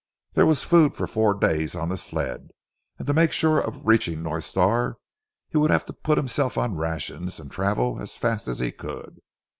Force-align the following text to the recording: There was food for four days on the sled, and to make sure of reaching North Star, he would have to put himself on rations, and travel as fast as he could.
There 0.33 0.47
was 0.47 0.63
food 0.63 0.95
for 0.95 1.05
four 1.05 1.35
days 1.35 1.75
on 1.75 1.89
the 1.89 1.95
sled, 1.95 2.49
and 2.97 3.05
to 3.05 3.13
make 3.13 3.31
sure 3.31 3.59
of 3.59 3.85
reaching 3.85 4.23
North 4.23 4.45
Star, 4.45 4.97
he 5.47 5.59
would 5.59 5.69
have 5.69 5.85
to 5.85 5.93
put 5.93 6.17
himself 6.17 6.57
on 6.57 6.75
rations, 6.75 7.39
and 7.39 7.51
travel 7.51 7.99
as 8.01 8.17
fast 8.17 8.47
as 8.47 8.57
he 8.57 8.71
could. 8.71 9.19